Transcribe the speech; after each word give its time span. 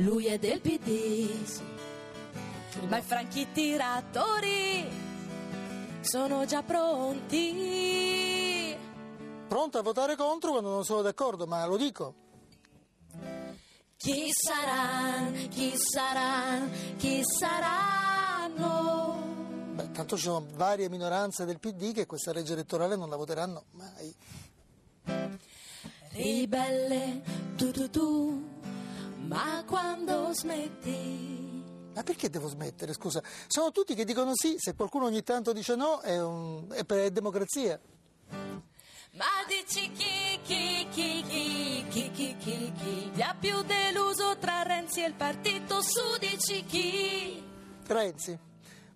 lui 0.00 0.26
è 0.26 0.38
del 0.38 0.60
PD, 0.60 1.30
ma 2.88 2.98
i 2.98 3.02
franchi 3.02 3.46
tiratori 3.52 4.88
sono 6.00 6.44
già 6.46 6.62
pronti. 6.62 7.48
Pronto 9.48 9.78
a 9.78 9.82
votare 9.82 10.16
contro 10.16 10.50
quando 10.52 10.70
non 10.70 10.84
sono 10.84 11.02
d'accordo, 11.02 11.46
ma 11.46 11.64
lo 11.66 11.76
dico. 11.76 12.14
Chi 13.96 14.28
saranno, 14.32 15.48
chi 15.48 15.74
saranno, 15.76 16.70
chi 16.96 17.20
saranno? 17.22 19.18
Beh, 19.74 19.90
tanto 19.90 20.16
ci 20.16 20.22
sono 20.22 20.46
varie 20.54 20.88
minoranze 20.88 21.44
del 21.44 21.58
PD 21.58 21.92
che 21.92 22.06
questa 22.06 22.32
legge 22.32 22.54
elettorale 22.54 22.96
non 22.96 23.10
la 23.10 23.16
voteranno 23.16 23.64
mai. 23.72 24.14
Ribelle, 26.12 27.22
tu 27.56 27.70
tu 27.70 27.90
tu, 27.90 28.42
ma 29.26 29.62
quando 29.66 30.32
smetti? 30.32 31.38
Ma 31.94 32.02
perché 32.02 32.30
devo 32.30 32.48
smettere, 32.48 32.92
scusa? 32.92 33.22
Sono 33.48 33.70
tutti 33.72 33.94
che 33.94 34.04
dicono 34.04 34.30
sì, 34.34 34.54
se 34.58 34.74
qualcuno 34.74 35.06
ogni 35.06 35.22
tanto 35.22 35.52
dice 35.52 35.74
no 35.74 36.00
è, 36.00 36.20
un- 36.22 36.66
è 36.70 36.84
per 36.84 37.10
democrazia. 37.10 37.78
Ma 39.12 39.26
dici 39.48 39.90
chi, 39.90 40.38
chi, 40.44 40.86
chi, 40.90 41.24
chi, 41.28 41.84
chi, 41.90 42.10
chi, 42.12 42.36
chi, 42.38 42.72
chi 42.72 43.10
vi 43.12 43.22
ha 43.22 43.34
più 43.38 43.60
deluso 43.62 44.36
tra 44.38 44.62
Renzi 44.62 45.02
e 45.02 45.06
il 45.08 45.14
partito? 45.14 45.82
Su 45.82 46.16
dici 46.20 46.64
chi? 46.64 47.42
Renzi, 47.86 48.38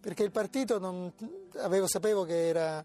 perché 0.00 0.24
il 0.24 0.32
partito 0.32 0.80
non, 0.80 1.12
avevo, 1.58 1.86
sapevo 1.86 2.24
che 2.24 2.48
era 2.48 2.84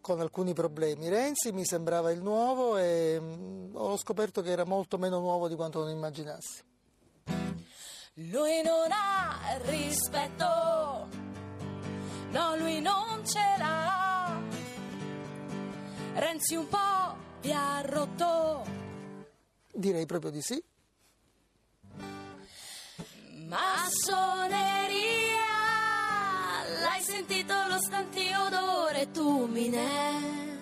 con 0.00 0.18
alcuni 0.20 0.54
problemi. 0.54 1.10
Renzi 1.10 1.52
mi 1.52 1.66
sembrava 1.66 2.10
il 2.10 2.22
nuovo 2.22 2.78
e 2.78 3.18
mm, 3.20 3.76
ho 3.76 3.96
scoperto 3.98 4.40
che 4.40 4.50
era 4.50 4.64
molto 4.64 4.96
meno 4.96 5.18
nuovo 5.20 5.48
di 5.48 5.54
quanto 5.54 5.80
non 5.80 5.90
immaginassi. 5.90 6.62
Lui 8.16 8.60
non 8.62 8.90
ha 8.90 9.38
rispetto, 9.64 11.08
no, 12.30 12.56
lui 12.56 12.80
non 12.80 13.24
ce 13.24 13.38
l'ha. 13.56 14.38
Renzi 16.14 16.54
un 16.56 16.68
po' 16.68 17.16
vi 17.40 17.52
ha 17.52 17.80
rotto, 17.86 18.64
Direi 19.72 20.04
proprio 20.04 20.30
di 20.30 20.42
sì. 20.42 20.62
massoneria. 23.46 25.40
L'hai 26.82 27.00
sentito 27.00 27.54
lo 27.68 27.78
stantio 27.80 28.44
odore, 28.44 29.10
tu 29.10 29.46
minè? 29.46 30.20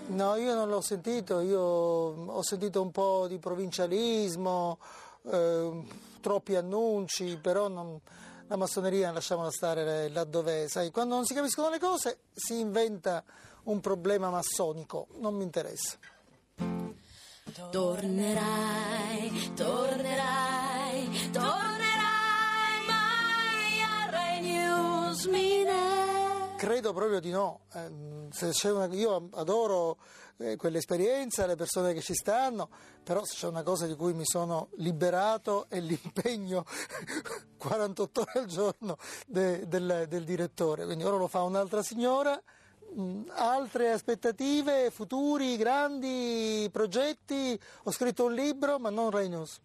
No, 0.08 0.36
io 0.36 0.54
non 0.54 0.68
l'ho 0.68 0.80
sentito, 0.80 1.40
io 1.40 1.60
ho 1.60 2.42
sentito 2.42 2.80
un 2.80 2.90
po' 2.92 3.26
di 3.28 3.38
provincialismo, 3.38 4.78
eh, 5.22 5.82
troppi 6.20 6.54
annunci, 6.56 7.36
però 7.38 7.68
non- 7.68 8.00
la 8.48 8.56
massoneria 8.56 9.12
lasciamola 9.12 9.50
stare 9.50 10.08
là 10.08 10.24
dove 10.24 10.64
è. 10.64 10.68
Sai, 10.68 10.90
quando 10.90 11.14
non 11.14 11.24
si 11.24 11.34
capiscono 11.34 11.70
le 11.70 11.78
cose 11.78 12.18
si 12.32 12.58
inventa 12.58 13.22
un 13.64 13.80
problema 13.80 14.30
massonico, 14.30 15.06
non 15.18 15.34
mi 15.34 15.44
interessa. 15.44 15.96
Tornerai, 17.70 19.52
tornerai, 19.54 20.59
Credo 26.60 26.92
proprio 26.92 27.20
di 27.20 27.30
no. 27.30 27.60
C'è 28.30 28.70
una- 28.70 28.84
io 28.94 29.30
adoro 29.32 29.96
eh, 30.36 30.56
quell'esperienza, 30.56 31.46
le 31.46 31.54
persone 31.54 31.94
che 31.94 32.02
ci 32.02 32.14
stanno, 32.14 32.68
però 33.02 33.24
se 33.24 33.34
c'è 33.34 33.46
una 33.46 33.62
cosa 33.62 33.86
di 33.86 33.94
cui 33.94 34.12
mi 34.12 34.26
sono 34.26 34.68
liberato 34.76 35.66
è 35.70 35.80
l'impegno 35.80 36.64
48 37.56 38.20
ore 38.20 38.32
al 38.40 38.44
giorno 38.46 38.96
de- 39.26 39.66
del, 39.68 40.04
del 40.06 40.24
direttore. 40.24 40.84
Quindi 40.84 41.02
ora 41.04 41.16
lo 41.16 41.28
fa 41.28 41.42
un'altra 41.44 41.82
signora. 41.82 42.38
Mm, 42.98 43.22
Altre 43.36 43.92
aspettative, 43.92 44.90
futuri, 44.90 45.56
grandi 45.56 46.68
progetti. 46.70 47.58
Ho 47.84 47.90
scritto 47.90 48.24
un 48.26 48.34
libro, 48.34 48.78
ma 48.78 48.90
non 48.90 49.10
Rai 49.10 49.30
News. 49.30 49.58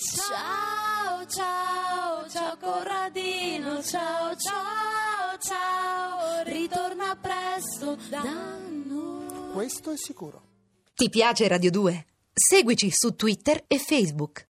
Ciao, 0.00 1.24
ciao, 1.26 2.28
ciao 2.28 2.56
Corradino, 2.58 3.82
ciao, 3.82 4.36
ciao, 4.36 4.73
da 8.08 8.22
noi. 8.22 9.52
Questo 9.52 9.90
è 9.92 9.96
sicuro. 9.96 10.42
Ti 10.94 11.08
piace 11.08 11.48
Radio 11.48 11.70
2? 11.70 12.06
Seguici 12.32 12.90
su 12.90 13.14
Twitter 13.14 13.62
e 13.66 13.78
Facebook. 13.78 14.42